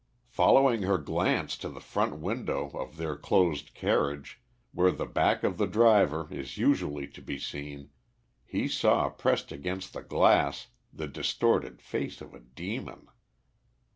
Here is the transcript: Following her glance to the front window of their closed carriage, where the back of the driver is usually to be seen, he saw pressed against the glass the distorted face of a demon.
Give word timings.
Following 0.29 0.81
her 0.81 0.97
glance 0.97 1.55
to 1.57 1.69
the 1.69 1.79
front 1.79 2.17
window 2.17 2.71
of 2.73 2.97
their 2.97 3.15
closed 3.15 3.75
carriage, 3.75 4.41
where 4.71 4.89
the 4.89 5.05
back 5.05 5.43
of 5.43 5.59
the 5.59 5.67
driver 5.67 6.27
is 6.31 6.57
usually 6.57 7.07
to 7.09 7.21
be 7.21 7.37
seen, 7.37 7.91
he 8.43 8.67
saw 8.67 9.09
pressed 9.09 9.51
against 9.51 9.93
the 9.93 10.01
glass 10.01 10.69
the 10.91 11.05
distorted 11.07 11.83
face 11.83 12.19
of 12.19 12.33
a 12.33 12.39
demon. 12.39 13.09